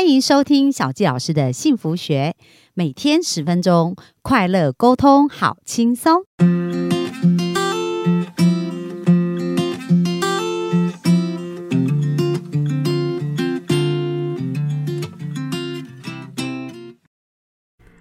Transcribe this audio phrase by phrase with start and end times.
[0.00, 2.34] 欢迎收听小纪老师的幸福学，
[2.72, 6.24] 每天十分钟，快乐沟通，好轻松。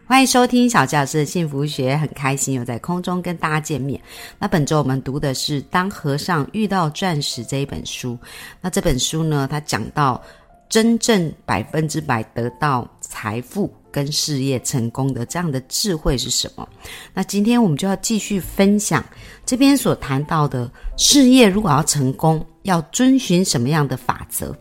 [0.06, 4.02] 欢迎收听小纪老师的幸福学，很开心又在空中跟大家见面。
[4.40, 8.18] 那本周我们读的是《当和尚遇到钻石》这一本书。
[8.62, 10.24] 那这本书呢，它讲到。
[10.70, 16.70] 真正百分之百得到财富跟事业成功的这样的智慧是什么？
[17.14, 19.04] 那今天我们就要继续分享
[19.46, 24.56] 这边所谈到的事业，如果要成功，要遵循什么样的法则？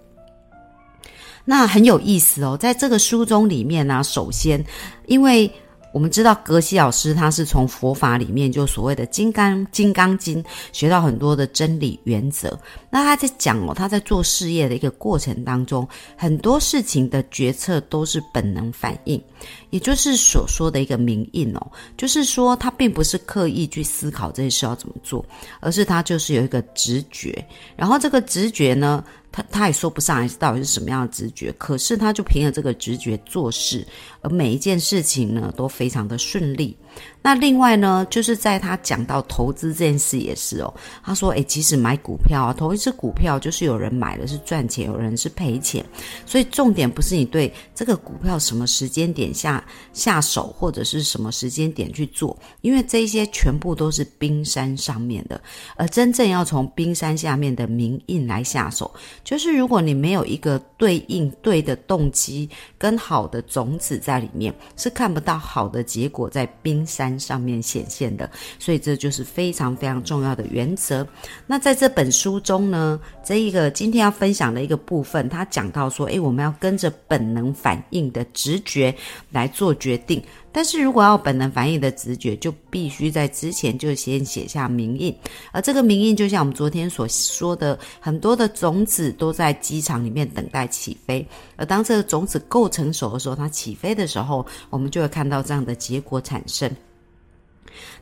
[1.44, 4.64] 那很有意思哦，在这个书中里面呢，首先
[5.06, 5.50] 因为。
[5.92, 10.42] 我们知道格西老师他是从佛法里面就所谓的《金刚金刚经》
[10.72, 12.58] 学到很多的真理原则。
[12.90, 19.22] 那他在讲哦，他在做事业的一个过程当中，很多事情的决策都是本能反应，
[19.70, 25.24] 也就是所说的一个明印哦，就是说他并不是刻意去思考这些事要怎么做，
[25.60, 29.04] 而是他就是有一个直觉，然后这个直觉呢。
[29.30, 33.86] 他他也说不上来到底是什么样的直觉，可是他就凭着这个直觉做事，
[34.22, 36.74] 而每一件事情呢都非常的顺利。
[37.20, 45.84] 那另外呢，就是在他讲到投资这件事也是哦，他说：“诶，其实买股票啊，投一只股票就是有人买了是赚钱，有人是赔钱，
[46.24, 55.38] 所以重点不是你对这个股票什么时间点下下手，或者是什么时间点去做，因为这些全部都是冰山上面的，
[55.76, 58.90] 而真正要从冰山下面的明印来下手，
[59.22, 71.06] 就是如果你没有一个对应对的动机跟好的种子在里面，是看不到好的结果在冰。”山上面显现的，所以这就是非常非常重要的原则。
[71.46, 78.94] 那在这本书中呢，这一个今天要分享的一个部分，他讲到说，诶，我们要跟着本能反应的直觉
[79.30, 80.22] 来做决定。
[80.52, 85.14] 但是如果要本能反应的直觉，就必须在之前就先写下名印。
[85.52, 91.26] 而这个名印，就像我们昨天所说的，很多的种子都在机场里面等待起飞。
[91.56, 96.70] 而当这个种子够成熟的时候，它起飞的时候，我们就会看到这样的结果产生。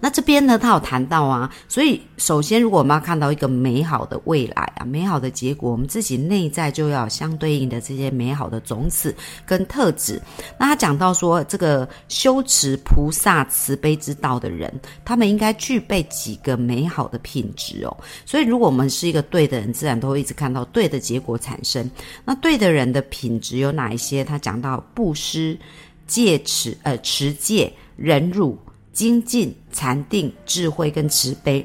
[0.01, 10.21] 那这边呢，他有谈到啊，所以首先，如果我们要看到一个美好的未来啊，美好的结果，我们自己内在就要相对应的这些美好的种子跟特质。
[10.59, 14.73] 那他讲到说，这个修持菩萨慈悲之道的人，
[15.05, 17.97] 他们应该具备几个美好的品质哦。
[18.25, 21.91] 所以，如果我们是一个对的人，自然都会一直看到对的结果产生。
[22.25, 24.25] 那对的人的品质有哪一些？
[24.25, 25.59] 他讲到布施、
[26.07, 28.59] 戒持、呃持戒、忍辱。
[28.97, 31.65] 精进、禅定、智慧跟慈悲，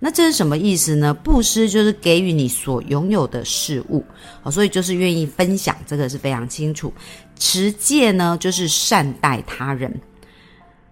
[0.00, 1.14] 那这是什么意思呢？
[1.14, 4.04] 布施就是给予你所拥有的事物，
[4.50, 6.92] 所以就是愿意分享，这个是非常清楚。
[7.38, 9.88] 持戒呢，就是善待他人；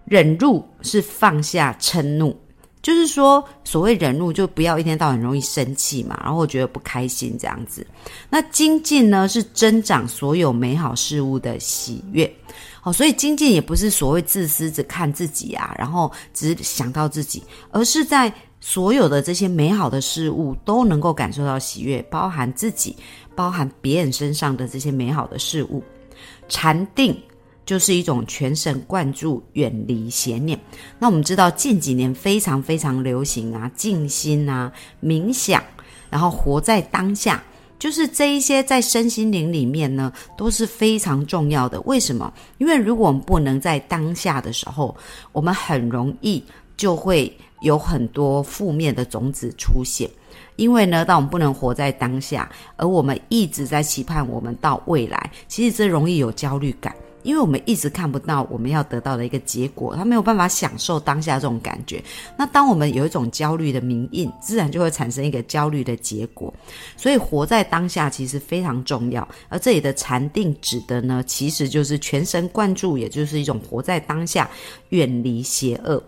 [0.05, 2.33] 忍辱是放下嗔怒，
[2.81, 7.85] 就是说所谓忍辱，就不要一天到晚容易生气嘛，然后觉得不开心这样子。
[8.29, 12.33] 那精进呢，是增长所有美好事物的喜悦。
[12.81, 22.95] 好，所以精进也不是所谓自私，只看自己啊，然后只想到自己，而是在所有的这些美好的事物都能够感受到喜悦，包含自己，
[23.35, 25.83] 包含别人身上的这些美好的事物。
[26.47, 27.17] 禅定
[27.65, 30.59] 就是一种全神贯注、远离邪念。
[30.97, 34.71] 那我们知道近几年非常非常流行啊，静心啊，
[35.03, 35.61] 冥想，
[36.09, 37.43] 然后活在当下。
[37.79, 41.79] 就是这一些在身心灵里面呢，都是非常重要的。
[41.81, 42.31] 为什么？
[42.57, 44.95] 因为如果我们不能在当下的时候，
[45.31, 46.43] 我们很容易
[46.75, 50.09] 就会有很多负面的种子出现。
[50.57, 56.93] 因为呢，当我们不能活在当下，而我们一直在期盼我们到未来，其实这容易有焦虑感。
[57.23, 62.03] 因为我们一直看不到我们要得到的一个结果，他没有办法享受当下这种感觉。
[62.37, 66.53] 那当我们有一种焦虑的名印，自然就会产生一个焦虑的结果。
[66.95, 69.27] 所以活在当下其实非常重要。
[69.49, 74.49] 而这里的禅定指的呢，其实就是全神贯注，也就是一种活在当下，
[74.89, 76.01] 远离邪恶。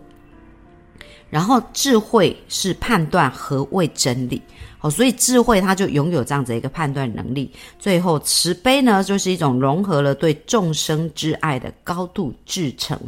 [1.32, 4.40] 然后智慧是判断何谓真理。
[4.82, 7.52] 哦，所以智慧它就拥有这样子一个判断能力。
[7.78, 13.00] 最后，慈悲呢，就是一种融合了对众生之爱的高度至诚、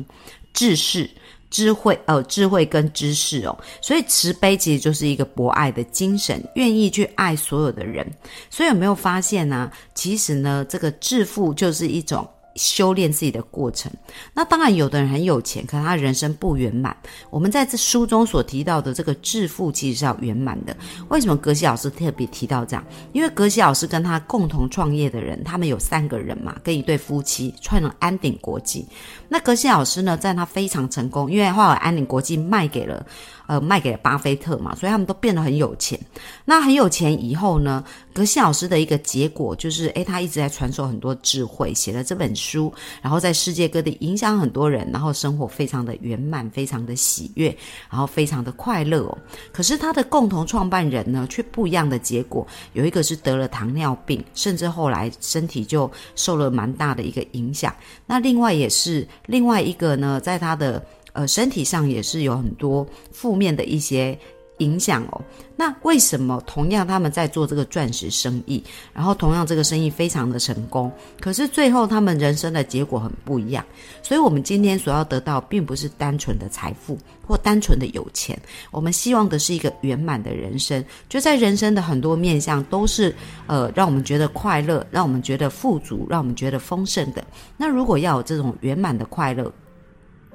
[0.54, 1.10] 智识、
[1.50, 3.58] 智慧，呃，智慧跟知识哦。
[3.82, 8.06] 所以，慈悲其实就是一个博爱的精神，愿意去爱所有的人。
[8.52, 9.72] 所以，有没有发现呢？
[9.96, 13.92] 其实呢，这个致富就是一种修炼自己的过程。
[14.34, 16.96] 那当然，有的人很有钱，可能他人生不圆满。
[17.30, 20.76] 我们在这书中所提到的这个致富，其实是要圆满的。
[21.10, 22.84] 为什么格西老师特别提到这样？
[23.12, 28.86] 因为格西老师跟他共同创业的人，他们有三个人嘛，跟一对夫妻创了安鼎国际。
[29.28, 33.06] 那格西老师呢，在他非常成功，因为后来安鼎国际卖给了。
[33.46, 36.00] 呃，卖给了巴菲特嘛，所以他们都变得很有钱。
[36.46, 37.84] 那很有钱以后呢，
[38.14, 47.56] 格西老师的一个结果就是，诶，他一直在传授很多智慧，写了这本书书，然后在世界各地影响很多人，然后生活非常的圆满，非常的喜悦，
[47.90, 49.18] 然后非常的快乐哦。
[49.52, 57.74] 可是他的共同创办人呢，却不一样的结果，有一个是得了糖尿病，甚至后来身体就受了蛮大的一个影响。
[58.06, 60.84] 那另外也是另外一个呢，在他的。
[61.16, 64.18] 呃，身体上也是有很多负面的一些
[64.64, 65.22] 影响哦。
[65.56, 73.64] 那为什么同样他们在做这个钻石生意，然后同样这个生意非常的成功，可是最后他们人生的结果很不一样？
[74.02, 78.38] 所以，我们今天所要得到，并不是单纯的财富或单纯的有钱，
[78.72, 80.84] 我们希望的是一个圆满的人生。
[81.08, 87.24] 就在人生的很多面向，都是呃让我们觉得快乐，让我们觉得富足，让我们觉得丰盛的。
[87.58, 89.52] 那如果要有这种圆满的快乐，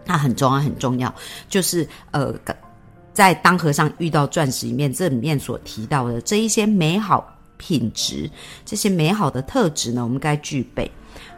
[0.05, 1.13] 它很重要，很重要，
[1.49, 2.33] 就是呃，
[3.19, 8.31] 在《当和尚遇到钻石》里面，这里面所提到的这一些美好品质，
[8.65, 10.89] 这些美好的特质呢，我们该具备。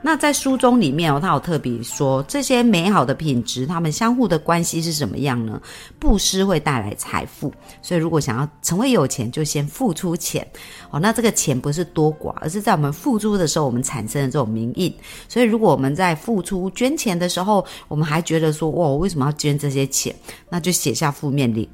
[0.03, 5.61] 那在书中里面哦，他有特别说这些美好的品质，他们相互的关系是什么样呢？
[5.99, 10.47] 布施会带来财富，所以如果想要成为有钱，就先付出钱
[10.91, 10.99] 哦。
[10.99, 14.95] 那这个钱不是多寡，而是在我们付出的时候，我们产生的这种名印。
[15.29, 20.15] 所以如果我们在付出捐钱的时候，我们还觉得说哇，我为什么要捐这些钱？
[20.49, 21.69] 那就写下负面里。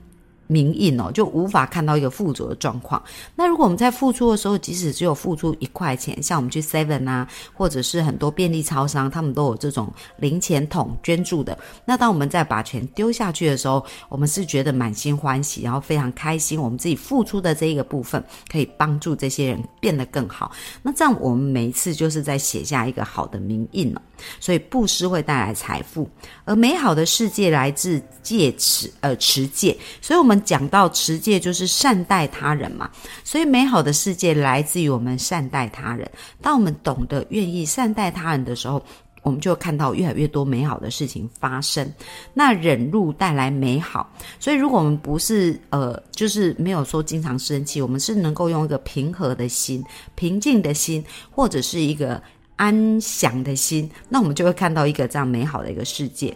[0.47, 3.03] 名印哦，就无法看到一个富足的状况。
[3.35, 11.57] 那如果我们在付出的时候，即使只有付出一块钱，像我们去 Seven 啊，或者是很多便利超商，他们都有这种零钱桶捐助的。
[11.85, 20.53] 那当我们在把钱丢下去的时候，我们是觉得满心欢喜，然后非常开心，我们自己付出的这一个部分可以帮助这些人变得更好。
[20.83, 24.03] 那这样我们每一次就是在写下一个好的名印了。
[24.41, 26.09] 所以布施会带来财富，
[26.47, 29.77] 而美好的世界来自戒持，呃，持戒。
[30.01, 32.91] 所以我们讲到持戒就是善待他人嘛。
[33.25, 36.11] 所以美好的世界来自于我们善待他人。
[36.41, 38.83] 当我们懂得愿意善待他人的时候，
[39.23, 41.91] 我们就看到越来越多美好的事情发生。
[42.33, 44.13] 那忍辱带来美好。
[44.39, 49.85] 所以如果我们不是呃，就是没有说经常生气，我们是能够用一个平和的心、
[50.15, 52.23] 平静的心，或者是一个。
[52.59, 56.35] 安详的心，那我们就会看到一个这样美好的一个世界。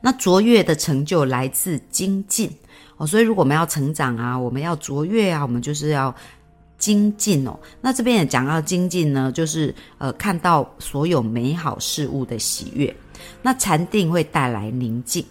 [0.00, 2.50] 那卓越的成就来自精进
[2.96, 6.14] 哦，所以如果我们要成长啊，我们要卓越啊，我们就是要
[6.78, 7.58] 精进哦。
[7.80, 12.94] 那这边也讲到精进呢，就是呃，看到所有美好事物的喜悦。
[13.42, 15.24] 那禅定会带来宁静。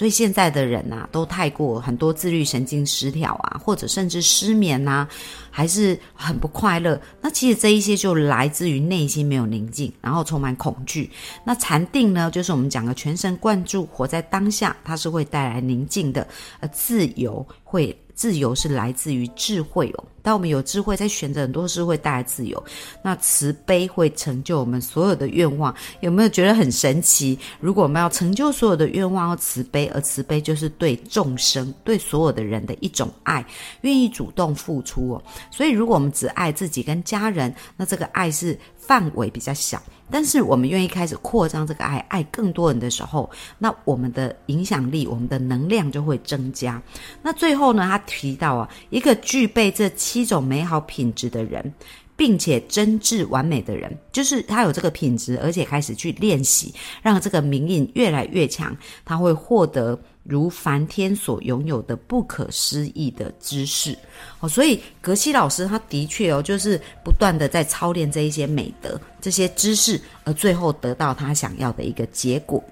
[0.00, 5.06] 所以现在的人呐，都太过很多自律神经失调啊，或者甚至失眠呐，
[5.50, 6.98] 还是很不快乐。
[7.20, 11.10] 那其实这一些就来自于内心没有宁静，然后充满恐惧。
[11.44, 16.26] 那禅定呢，就是我们讲的全神贯注，活在当下，它是会带来宁静的，
[16.60, 17.94] 呃，自由会。
[18.14, 20.04] 自由是来自于智慧哦。
[20.22, 22.62] 当我们有智慧，在选择很多事会带来自由。
[23.02, 27.38] 那慈悲会成就我们所有的愿望，有没有觉得很神奇？
[27.60, 33.44] 如果我们要成就所有的愿望，要慈悲，而慈悲就是对众生、对所有的人的一种爱，
[33.82, 35.22] 愿意主动付出哦。
[35.50, 39.82] 所以，如果我们只爱自己跟家人，那这个爱是范围比较小。
[40.12, 46.82] 但是我们愿意开始扩张这个爱，爱更多人的时候，那我们的影响力、我们的能量就会增加。
[47.22, 51.72] 那最后呢，他提到啊，一个具备这七种美好品质的人，
[52.16, 59.96] 并且真挚完美的人，就是他有这个品质，而且开始去练习，让这个名印越来越强，他会获得。
[60.22, 63.96] 如梵天所拥有的不可思议的知识
[64.38, 72.62] 哦，所以格西老师他的确哦，就是不断的在操练这一些美德、这些知识，而最后得到他想要的一个结果。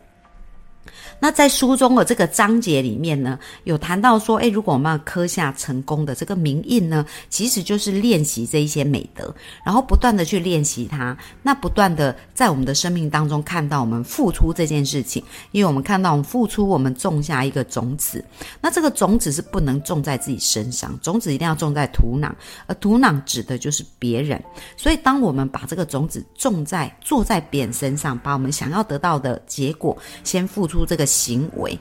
[1.20, 18.24] 那在书中的这个章节里面呢，有谈到说，诶，如果我们要刻下成功的这个名印呢，其实就是练习这一些美德，然后不断的去练习它，那不断的在我们的生命当中看到我们付出这件事情，因为我们看到我们付出，我们种下一个种子，
[18.60, 22.30] 那这个种子是不能种在自己身上，种子一定要种在土壤，
[22.66, 24.42] 而土壤指的就是别人，
[24.76, 31.08] 所以当我们把这个种子种在坐在别人身上，把我们想要得到的结果先付出出这个。
[31.08, 31.76] 行为，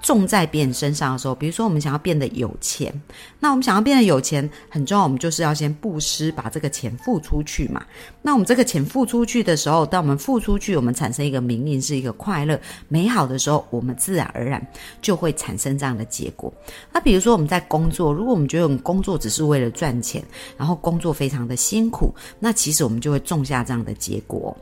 [0.00, 2.94] 种在别人身上的时候，比如说我们想要变得有钱，
[3.40, 7.84] 那我们想要变得有钱，很重要，我们就是要先布施，把这个钱付出去嘛。
[8.22, 14.64] 那我们这个钱付出去的时候，当我们付出去，我们产生一个名利，是一个快乐、美好的时候，我们自然而然
[15.02, 16.50] 就会产生这样的结果。
[16.92, 20.24] 那比如说我们在工作，如果我们觉得我们工作只是为了赚钱，
[20.56, 24.56] 然后工作非常的辛苦，那其实我们就会种下这样的结果。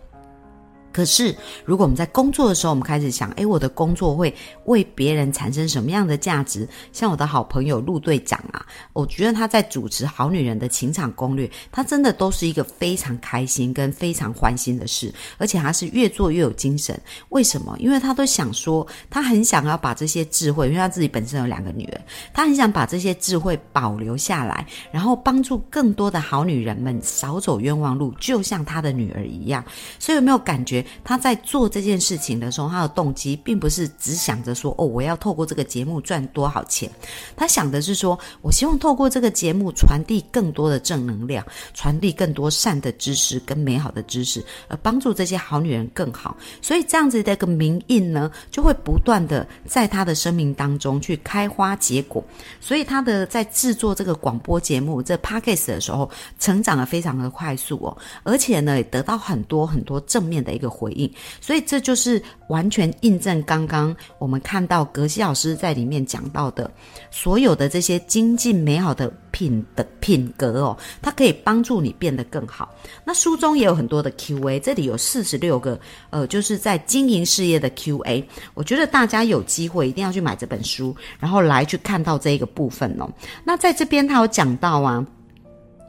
[0.97, 1.37] 可是，
[1.67, 4.35] 如果我们在工作的时候，我们开始想，诶，我的工作会
[4.65, 6.67] 为别人产生什么样的价值？
[6.91, 16.99] 像我的好朋友陆队长啊，我觉得他在主持《好女人的情场攻略》，他真的都是一个非常开心跟非常欢心的事，而且他是越做越有精神。
[17.29, 17.77] 为什么？
[17.79, 22.01] 因为他都想说，他很想要把这些智慧，因为他自己本身有两个女儿，
[22.33, 29.63] 他很想把这些智慧保留下来，然后帮助更多的好女人们少走冤枉路，就像他的女儿一样。
[29.99, 30.86] 所以有没有感觉？
[31.05, 36.91] 他在做这件事情的时候，他的动机并不是只想着说：“哦，我要透过这个节目赚多少钱。”
[37.35, 52.23] 他想的是说：“我希望透过这个节目传递更多的正能量，传递更多善的知识跟美好的知识，而帮助这些好女人更好。”所以这样子的一个名印呢，就会不断的在他的生命当中去开花结果。
[52.61, 60.67] 所以他的在制作这个广播节目这 podcast 的时候，成长的非常的快速哦，而且呢，也得到很多很多正面的一个。
[60.77, 66.71] 回应，所以这就是完全印证刚刚我们看到格西老师在里面讲到的
[67.11, 72.75] 所有的这些精进美好的品的品格哦，它可以帮助你变得更好。
[73.05, 75.81] 那书中也有很多的 Q&A，这里有四十六个，
[76.11, 78.23] 呃，就是在经营事业的 Q&A。
[78.53, 83.09] 我觉得大家有机会一定要去买这本书，然后来去看到这一个部分哦。
[83.45, 85.05] 那在这边他有讲到啊。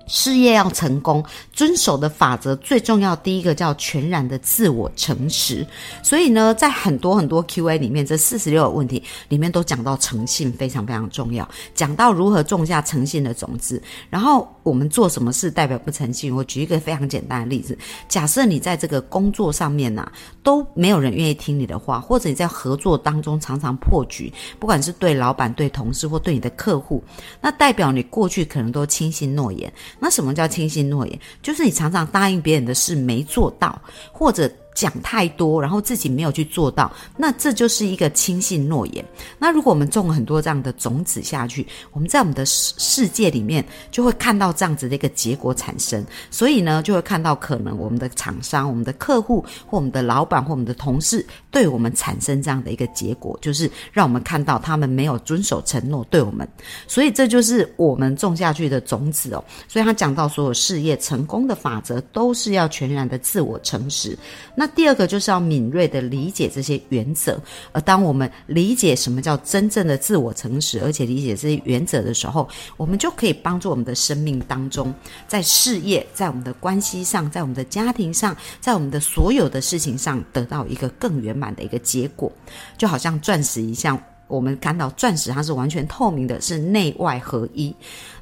[0.07, 1.23] 事业要成功，
[1.53, 3.15] 遵守的法则最重要。
[3.17, 5.65] 第一个叫全然的自我诚实。
[6.01, 13.81] 所以呢，在很多很多 Q&A 里面，这四十六个问题里面都讲到诚信非常非常重要，讲到如何种下诚信的种子。
[14.09, 16.33] 然后我们做什么事代表不诚信？
[16.33, 20.09] 我举一个非常简单的例子：假设你在这个工作上面呐，
[20.41, 27.03] 都没有人愿意听你的话，或者你在合作当中常常破局，不管是对老板、对同事或对你的客户，
[27.41, 29.71] 那代表你过去可能都轻信诺言。
[29.99, 31.19] 那什么叫轻信诺言？
[31.41, 34.51] 就是你常常答应别人的事没做到，或者。
[34.77, 39.03] 讲太多，然后自己没有去做到，那这就是一个轻信诺言。
[39.39, 46.05] 那如果我们种了很多这样的种子下去，我们在我们的世世界里面就会看到这样子的一个结果产生。
[46.29, 51.25] 所以呢，就会看到可能我们的厂商、我们的客户或我们的老板或我们的同事
[51.57, 56.47] 对我们产生这样的一个结果，就是让我们看到他们没有遵守承诺对我们。
[56.85, 59.43] 所以这就是我们种下去的种子哦。
[59.67, 64.15] 所以他讲到所有事业成功的法则都是要全然的自我诚实。
[64.53, 72.47] 那第二个就是要敏锐的理解这些原则，而当我们理解什么叫真正的自我诚实，而且理解这些原则的时候，
[72.77, 74.93] 我们就可以帮助我们的生命当中，
[75.27, 82.31] 在事业、在我们的关系上、在我们的家庭上、在我们的所有的事情上，得到一个更圆满的一个结果，
[82.77, 83.99] 就好像钻石一样。
[84.27, 87.73] 我们看到钻石，它是完全透明的，是内外合一。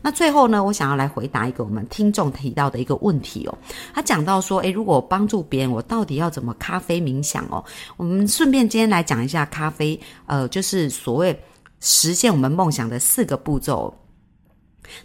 [0.03, 3.57] 那最后呢，我想要来回答一个我们听众提到的一个问题哦。
[3.91, 7.65] 他讲到说，诶，如果帮助别人，我到底要怎么咖啡冥想哦？
[7.97, 11.35] 我们顺便今天来讲一下咖啡，呃，就是所谓
[11.79, 13.91] 实现我们梦想的四个步骤。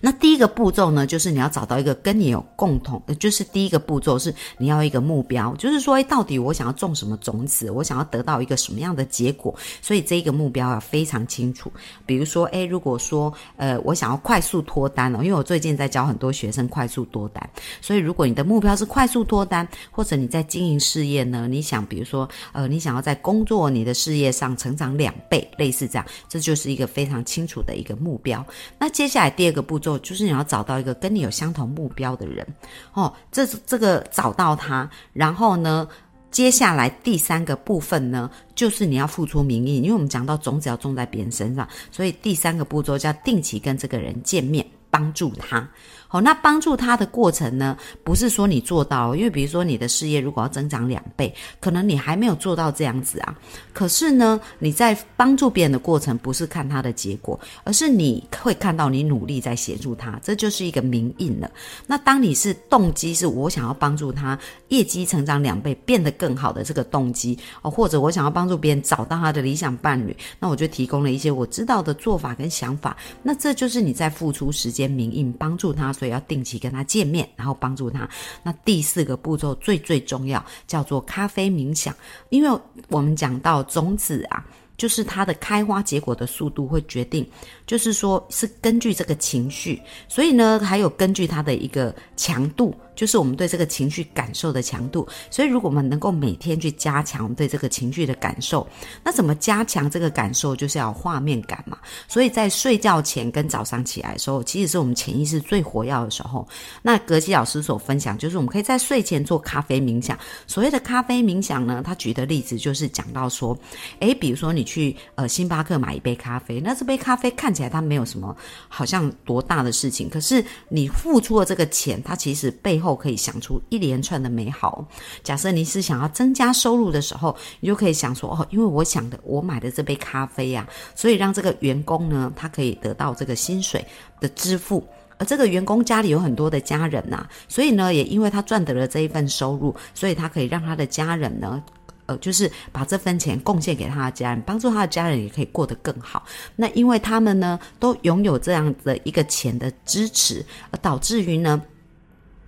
[0.00, 11.72] 那第一个步骤呢，就是你要找到一个跟你有共同，就是第一个步骤是你要一个目标，就是说，哎，到底我想要种什么种子，我想要得到一个什么样的结果，所以这一个目标要非常清楚。
[12.04, 17.48] 比如说，哎，如果说，呃，我想要快速脱单哦，因为我最近在教很多学生快速脱单，
[17.80, 28.44] 所以如果你的目标是快速脱单，或者你在经营事业呢，你想，比如说，呃，你想要在工作你的事业上成长两倍，类似这样，这就是一个非常清楚的一个目标。
[28.78, 29.69] 那接下来第二个。
[29.70, 32.44] 步骤就是你要找到一个跟你有相同目标的人，
[32.92, 35.86] 哦，这这个找到他，然后呢，
[36.32, 45.68] 接下来第三个部分呢，就是你要付出名义，因为我们讲到种子要种在别人身上，所以第三个步骤叫定期跟这个人见面，帮助他。
[46.12, 47.78] 好，那帮助他的过程呢？
[48.02, 53.38] 不是说你做到，因为比如说你的事业如果要增长两倍，可能你还没有做到这样子啊。
[53.72, 61.48] 可是呢，你在帮助别人的过程，不是看他的结果，而是你会看到你努力在协助他，这就是一个名印了。
[61.86, 64.36] 那当你是动机是我想要帮助他
[64.70, 72.96] 业绩成长两倍，变得更好的这个动机哦，或者我想要帮助别人找到他的理想伴侣，那我就提供了一些我知道的做法跟想法。
[73.22, 75.94] 那这就是你在付出时间名印帮助他。
[76.00, 78.08] 所以要定期跟他见面，然后帮助他。
[78.42, 81.94] 那第四个步骤最最重要，叫做咖啡冥想。
[82.30, 84.42] 因为我们讲到种子啊，
[84.80, 87.28] 就是它的开花结果的速度会决定，
[87.66, 92.74] 就是说是根据这个情绪，所以呢，还有根据它的一个强度。
[92.96, 98.66] 就是我们对这个情绪感受的强度，所以如果我们能够每天去加强对这个情绪的感受，
[99.02, 100.54] 那怎么加强这个感受？
[100.54, 101.78] 就是要画面感嘛。
[102.08, 106.46] 所以在睡觉前跟早上起来的时候，其实是我们潜意识最活跃的时候。
[106.82, 110.18] 那格基老师所分享，就是我们可以在睡前做咖啡冥想。
[110.46, 113.58] 所谓的咖啡冥想呢，他举的例子就是讲到说，
[114.00, 118.36] 诶，比如说你去呃星巴克买一杯咖啡，那这杯咖啡看起来它没有什么
[118.68, 122.90] 好像多大的事情，可是你付出了这个钱，它其实背后。
[123.00, 124.84] 可以想出一连串的美好。
[125.22, 133.82] 假设你是想要增加收入的时候，你就可以想说：哦，因为我想的，我买的这杯咖啡呀，所以让这个员工呢，他可以得到这个薪水
[134.20, 134.86] 的支付。
[135.16, 141.62] 而这个员工家里有很多的家人呐，所以呢，也因为他赚得了这一份收入，所以他可以让他的家人呢，
[142.10, 146.24] 呃，就是把这份钱贡献给他的家人，帮助他的家人也可以过得更好。
[146.56, 151.62] 那因为他们呢，都拥有这样的一个钱的支持，而导致于呢。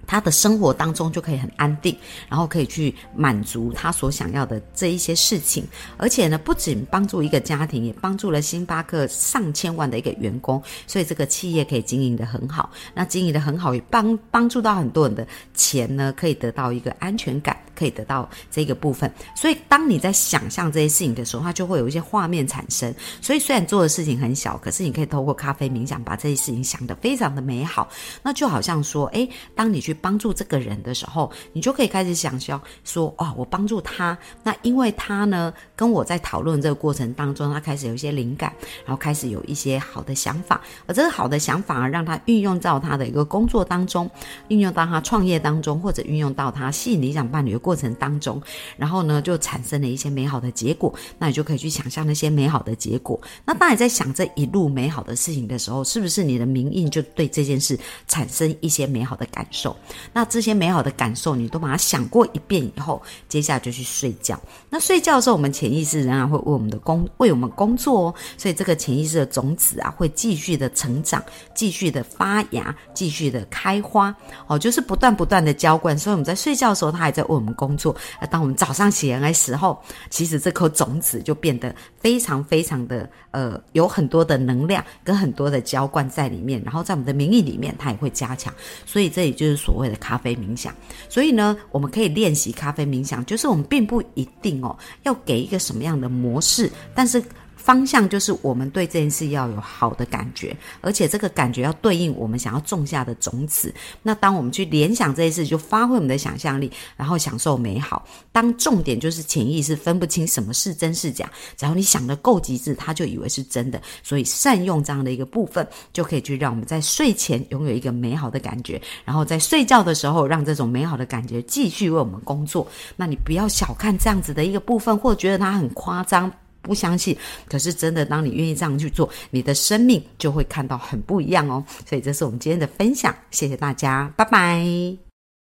[0.06, 1.96] 他的生活当中就可以很安定，
[2.28, 5.64] 然后可以去满足他所想要的这一些事情，
[5.96, 12.70] 而且呢，不仅帮助一个家庭，也帮助了星巴克上千万的一个员工，所以这个企业可以经营的很好。
[12.94, 19.10] 那经营的很好，也帮帮助到很多人的钱呢，可以得到一个安全感，可以得到这个部分。
[19.36, 22.92] 所以，当你在想象这些事情的时候，它就会有一些画面产生。
[23.20, 27.88] 所以，虽然做的事情很小，可是你可以透过咖啡冥想，把这些事情想得非常的美好。
[28.22, 29.91] 那就好像说，诶，当你去。
[29.94, 38.52] 帮助这个人的时候，你就可以开始想象说：哦，我帮助他，那因为他呢，跟我在讨论这个过程当中，他开始有一些灵感，
[38.84, 44.10] 然后开始有一些好的想法，而这个好的想法让他运用到他的一个工作当中，
[44.48, 48.40] 运用到他创业当中，或者运用到他吸引理想伴侣的过程当中，
[48.76, 50.92] 然后呢，就产生了一些美好的结果。
[51.18, 53.20] 那你就可以去想象那些美好的结果。
[53.44, 59.76] 那当你在想这一路美好的事情的时候，是不是你的名印就对这件事产生一些美好的感受？
[60.12, 64.40] 那这些美好的感受，你都把它想过一遍以后，接下来就去睡觉。
[64.68, 68.14] 那睡觉的时候，我们潜意识仍然会为我们的工为我们工作哦。
[68.36, 71.22] 所以这个潜意识的种子啊，会继续的成长，
[71.54, 74.14] 继续的发芽，继续的开花
[74.46, 75.96] 哦，就是不断不断的浇灌。
[75.98, 77.94] 所以我们在睡觉的时候，它还在为我们工作。
[78.20, 86.62] 那当我们早上起来的时候，其实这颗种子就变得非常非常的呃，有很多的能量跟很多的浇灌在里面。
[86.64, 88.52] 然后在我们的名义里面，它也会加强。
[88.86, 89.96] 所以这也就是说所谓的。
[90.02, 90.74] 咖啡冥想，
[91.08, 97.22] 所以呢，我们可以练习咖啡冥想，就是我们并不一定哦，要给一个什么样的模式，但是。
[97.62, 103.72] 方向就是我们对这件事要有好的感觉，而且这个感觉要对应我们想要种下的种子。
[104.02, 108.04] 那当我们去联想这件事，就发挥我们的想象力，然后享受美好。
[108.32, 113.80] 当重点就是潜意识分不清什么是真是假，只要你想的够极致，他就以为是真的。
[114.02, 122.66] 所以善用这样的一个部分，就可以去让我们在睡前拥有一个美好的感觉，然后在睡觉的时候让这种美好的感觉继续为我们工作。
[122.96, 126.32] 那你不要小看这样子的一个部分，或者觉得它很夸张。
[126.62, 127.16] 不相信，
[127.48, 131.62] 可是真的，当你愿意这样去做，你的生命就会看到很不一样哦。
[131.86, 135.11] 所以这是我们今天的分享，谢谢大家，拜拜。